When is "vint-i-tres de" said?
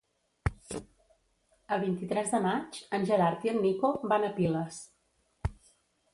1.85-2.39